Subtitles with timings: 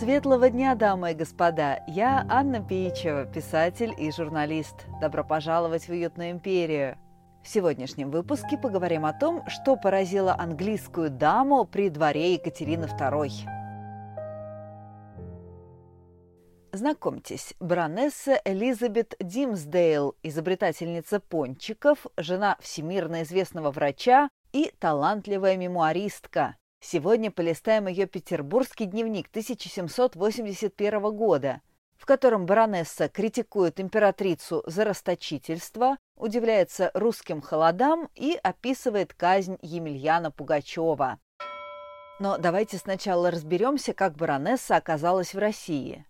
[0.00, 1.84] Светлого дня, дамы и господа!
[1.86, 4.86] Я Анна Пеичева, писатель и журналист.
[4.98, 6.96] Добро пожаловать в уютную империю!
[7.44, 13.30] В сегодняшнем выпуске поговорим о том, что поразило английскую даму при дворе Екатерины II.
[16.72, 27.88] Знакомьтесь, баронесса Элизабет Димсдейл, изобретательница пончиков, жена всемирно известного врача и талантливая мемуаристка– Сегодня полистаем
[27.88, 31.60] ее петербургский дневник 1781 года,
[31.98, 41.18] в котором баронесса критикует императрицу за расточительство, удивляется русским холодам и описывает казнь Емельяна Пугачева.
[42.18, 46.06] Но давайте сначала разберемся, как баронесса оказалась в России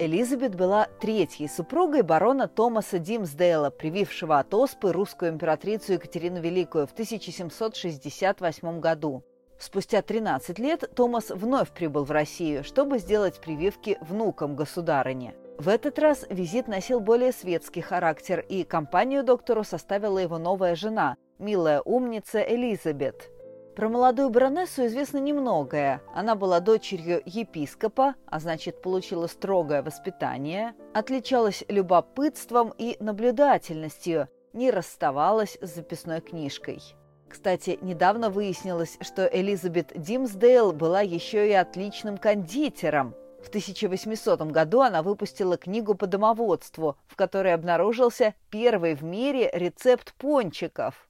[0.00, 6.92] Элизабет была третьей супругой барона Томаса Димсдейла, привившего от оспы русскую императрицу Екатерину Великую в
[6.92, 9.22] 1768 году.
[9.58, 15.34] Спустя 13 лет Томас вновь прибыл в Россию, чтобы сделать прививки внукам государыни.
[15.58, 21.16] В этот раз визит носил более светский характер, и компанию доктору составила его новая жена,
[21.38, 23.28] милая умница Элизабет–
[23.80, 26.02] про молодую баронессу известно немногое.
[26.14, 35.56] Она была дочерью епископа, а значит, получила строгое воспитание, отличалась любопытством и наблюдательностью, не расставалась
[35.62, 36.82] с записной книжкой.
[37.26, 43.14] Кстати, недавно выяснилось, что Элизабет Димсдейл была еще и отличным кондитером.
[43.42, 50.12] В 1800 году она выпустила книгу по домоводству, в которой обнаружился первый в мире рецепт
[50.18, 51.06] пончиков–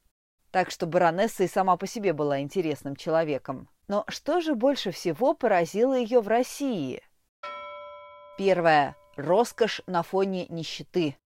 [0.51, 3.69] так что баронесса и сама по себе была интересным человеком.
[3.89, 7.03] Но что же больше всего поразило ее в России?
[8.39, 8.97] Первое.
[9.17, 11.17] Роскошь на фоне нищеты.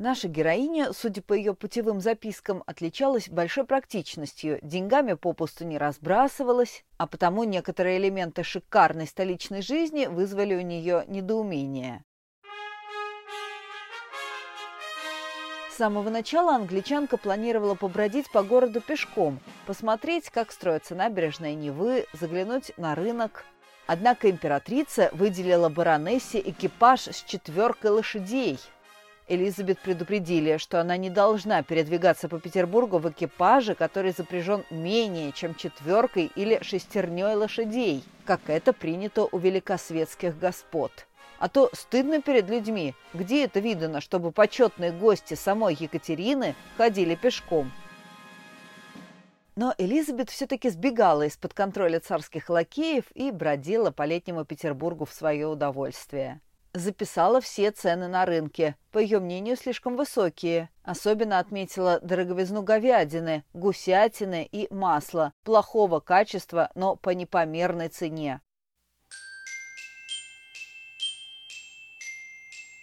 [0.00, 7.06] Наша героиня, судя по ее путевым запискам, отличалась большой практичностью, деньгами попусту не разбрасывалась, а
[7.06, 12.02] потому некоторые элементы шикарной столичной жизни вызвали у нее недоумение.
[15.80, 22.94] Самого начала англичанка планировала побродить по городу пешком, посмотреть, как строятся набережная Невы, заглянуть на
[22.94, 23.46] рынок.
[23.86, 28.58] Однако императрица выделила баронессе экипаж с четверкой лошадей.
[29.26, 35.54] Элизабет предупредили, что она не должна передвигаться по Петербургу в экипаже, который запряжен менее чем
[35.54, 41.06] четверкой или шестерней лошадей, как это принято у великосветских господ.
[41.40, 42.94] А то стыдно перед людьми.
[43.14, 47.72] Где это видано, чтобы почетные гости самой Екатерины ходили пешком?
[49.56, 55.46] Но Элизабет все-таки сбегала из-под контроля царских лакеев и бродила по летнему Петербургу в свое
[55.46, 56.42] удовольствие.
[56.74, 60.68] Записала все цены на рынке, по ее мнению, слишком высокие.
[60.84, 68.40] Особенно отметила дороговизну говядины, гусятины и масла, плохого качества, но по непомерной цене.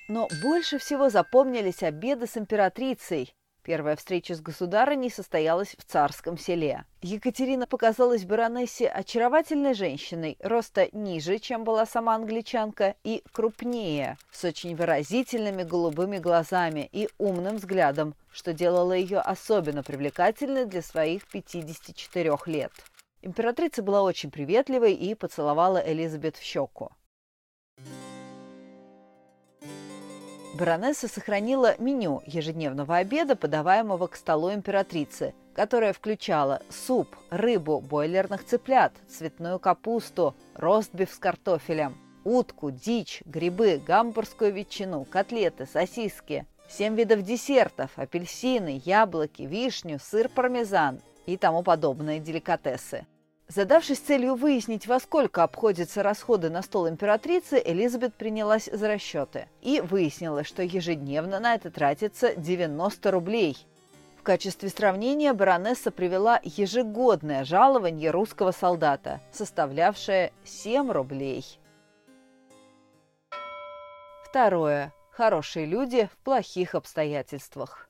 [0.08, 3.34] Но больше всего запомнились обеды с императрицей.
[3.62, 6.86] Первая встреча с государыней состоялась в царском селе.
[7.02, 14.74] Екатерина показалась баронессе очаровательной женщиной, роста ниже, чем была сама англичанка, и крупнее, с очень
[14.78, 22.72] выразительными голубыми глазами и умным взглядом, что делало ее особенно привлекательной для своих 54 лет.
[23.22, 26.92] Императрица была очень приветливой и поцеловала Элизабет в щеку.
[30.58, 38.92] Баронесса сохранила меню ежедневного обеда, подаваемого к столу императрицы, которое включало суп, рыбу, бойлерных цыплят,
[39.08, 47.92] цветную капусту, ростбиф с картофелем, утку, дичь, грибы, гамбургскую ветчину, котлеты, сосиски, семь видов десертов,
[47.96, 53.06] апельсины, яблоки, вишню, сыр пармезан и тому подобные деликатесы.
[53.48, 59.80] Задавшись целью выяснить, во сколько обходятся расходы на стол императрицы, Элизабет принялась за расчеты и
[59.80, 63.58] выяснила, что ежедневно на это тратится 90 рублей.
[64.18, 71.46] В качестве сравнения баронесса привела ежегодное жалование русского солдата, составлявшее 7 рублей.
[74.26, 74.94] Второе.
[75.10, 77.87] Хорошие люди в плохих обстоятельствах.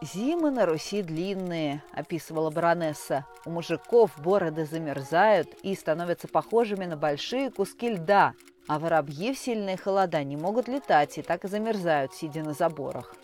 [0.00, 3.26] «Зимы на Руси длинные»,– описывала баронесса.
[3.44, 8.34] «У мужиков бороды замерзают и становятся похожими на большие куски льда,
[8.68, 13.16] а воробьи в сильные холода не могут летать и так и замерзают, сидя на заборах.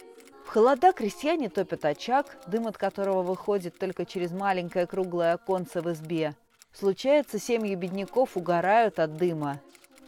[0.44, 5.92] В холода крестьяне топят очаг, дым от которого выходит только через маленькое круглое оконце в
[5.92, 6.34] избе.
[6.72, 9.60] Случается, семьи бедняков угорают от дыма.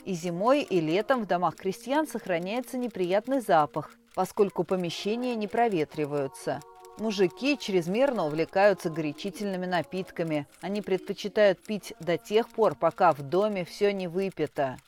[0.04, 6.60] И зимой, и летом в домах крестьян сохраняется неприятный запах– поскольку помещения не проветриваются.
[6.98, 10.46] Мужики чрезмерно увлекаются горячительными напитками.
[10.62, 14.78] Они предпочитают пить до тех пор, пока в доме все не выпито.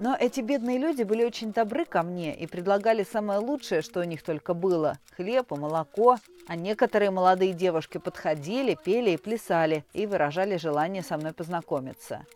[0.00, 4.02] Но эти бедные люди были очень добры ко мне и предлагали самое лучшее, что у
[4.04, 6.18] них только было– хлеб и молоко.
[6.48, 12.26] А некоторые молодые девушки подходили, пели и плясали и выражали желание со мной познакомиться.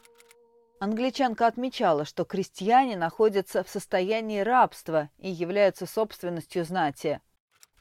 [0.80, 7.20] Англичанка отмечала, что крестьяне находятся в состоянии рабства и являются собственностью знати,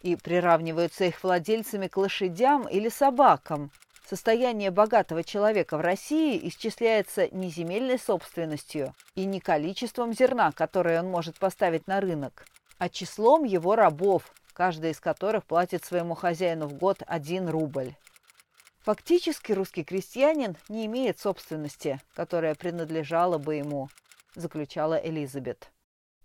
[0.01, 3.71] и приравниваются их владельцами к лошадям или собакам.
[4.09, 11.11] Состояние богатого человека в России исчисляется не земельной собственностью и не количеством зерна, которое он
[11.11, 12.45] может поставить на рынок,
[12.79, 17.93] а числом его рабов, каждый из которых платит своему хозяину в год один рубль.
[18.87, 23.89] Фактически русский крестьянин не имеет собственности, которая принадлежала бы ему,
[24.33, 25.73] заключала Элизабет.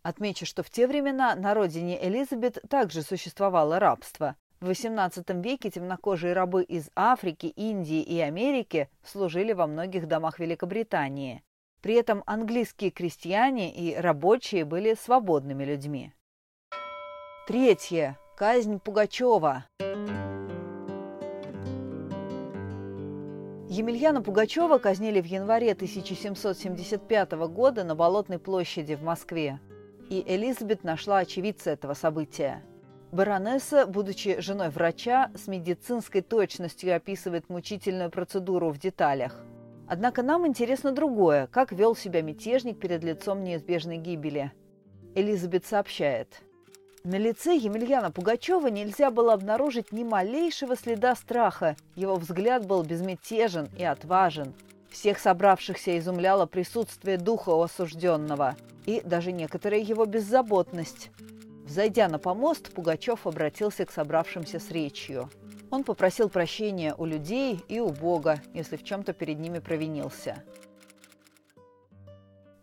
[0.05, 4.37] Отмечу, что в те времена на родине Элизабет также существовало рабство.
[4.61, 11.43] В XVIII веке темнокожие рабы из Африки, Индии и Америки служили во многих домах Великобритании.
[11.81, 16.13] При этом английские крестьяне и рабочие были свободными людьми.
[17.49, 18.17] Третье.
[18.37, 19.65] Казнь Пугачева.
[23.73, 29.61] Емельяна Пугачева казнили в январе 1775 года на Болотной площади в Москве.
[30.11, 32.63] И Элизабет нашла очевидца этого события.
[33.13, 39.43] Баронесса, будучи женой врача, с медицинской точностью описывает мучительную процедуру в деталях.
[39.89, 44.53] Однако нам интересно другое, как вел себя мятежник перед лицом неизбежной гибели.
[45.15, 46.43] Элизабет сообщает–
[47.05, 51.77] на лице Емельяна Пугачева нельзя было обнаружить ни малейшего следа страха.
[51.97, 54.55] Его взгляд был безмятежен и отважен.
[54.89, 58.57] Всех собравшихся изумляло присутствие духа осужденного
[58.87, 61.11] и даже некоторая его беззаботность.
[61.65, 65.31] Взойдя на помост, Пугачев обратился к собравшимся с речью.
[65.71, 70.45] Он попросил прощения у людей и у Бога, если в чем-то перед ними провинился.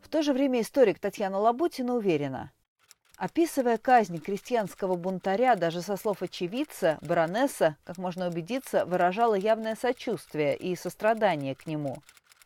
[0.01, 2.51] В то же время историк Татьяна Лабутина уверена–
[3.19, 10.55] Описывая казнь крестьянского бунтаря, даже со слов очевидца, баронесса, как можно убедиться, выражала явное сочувствие
[10.55, 11.97] и сострадание к нему.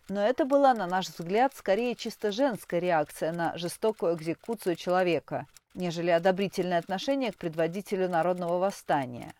[0.09, 6.09] Но это была, на наш взгляд, скорее чисто женская реакция на жестокую экзекуцию человека, нежели
[6.09, 9.35] одобрительное отношение к предводителю народного восстания.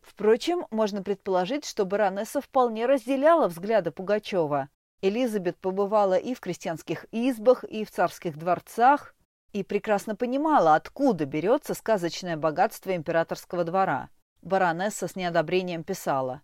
[0.00, 4.70] Впрочем, можно предположить, что баронесса вполне разделяла взгляды Пугачева.
[5.02, 9.13] Элизабет побывала и в крестьянских избах, и в царских дворцах,
[9.54, 14.10] и прекрасно понимала, откуда берется сказочное богатство императорского двора.
[14.42, 16.42] Баронесса с неодобрением писала.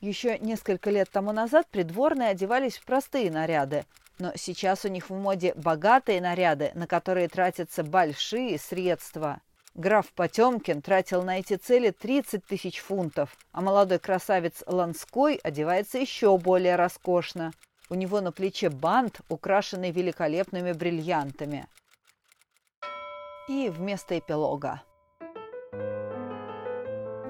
[0.00, 3.86] Еще несколько лет тому назад придворные одевались в простые наряды,
[4.18, 9.40] но сейчас у них в моде богатые наряды, на которые тратятся большие средства.
[9.74, 16.36] Граф Потемкин тратил на эти цели 30 тысяч фунтов, а молодой красавец Ланской одевается еще
[16.36, 17.52] более роскошно.
[17.88, 21.68] У него на плече бант, украшенный великолепными бриллиантами
[23.48, 24.82] и вместо эпилога.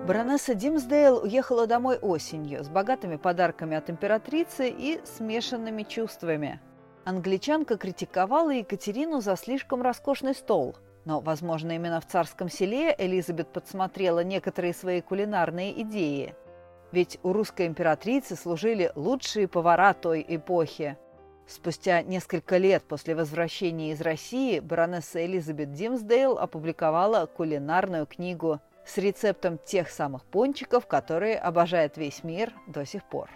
[0.06, 6.60] Баронесса Димсдейл уехала домой осенью с богатыми подарками от императрицы и смешанными чувствами.
[7.04, 14.22] Англичанка критиковала Екатерину за слишком роскошный стол, но, возможно, именно в царском селе Элизабет подсмотрела
[14.22, 16.34] некоторые свои кулинарные идеи.
[16.92, 20.98] Ведь у русской императрицы служили лучшие повара той эпохи–
[21.46, 29.58] Спустя несколько лет после возвращения из России баронесса Элизабет Димсдейл опубликовала кулинарную книгу с рецептом
[29.58, 33.30] тех самых пончиков, которые обожает весь мир до сих пор.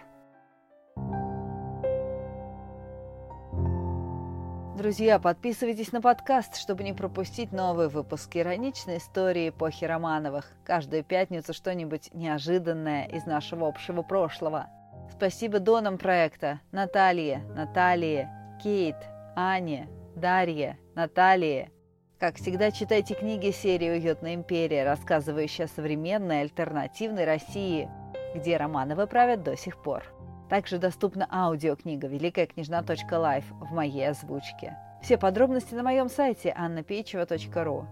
[4.75, 10.53] Друзья, подписывайтесь на подкаст, чтобы не пропустить новые выпуски ироничной истории эпохи Романовых.
[10.63, 14.67] Каждую пятницу что-нибудь неожиданное из нашего общего прошлого–
[15.11, 18.29] Спасибо донам проекта Наталье, Наталье,
[18.61, 18.95] Кейт,
[19.35, 21.71] Ане, Дарье, Наталье.
[22.19, 27.89] Как всегда, читайте книги серии «Уютная империя», рассказывающая о современной альтернативной России,
[28.35, 30.03] где Романовы правят до сих пор.
[30.49, 34.77] Также доступна аудиокнига «Великая княжна.лайф» в моей озвучке.
[35.01, 37.87] Все подробности на моем сайте annapечева.ру.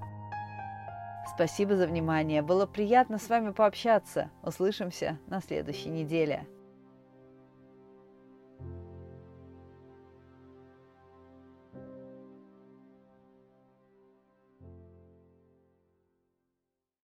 [1.33, 2.41] Спасибо за внимание.
[2.41, 4.29] Было приятно с вами пообщаться.
[4.43, 6.45] Услышимся на следующей неделе.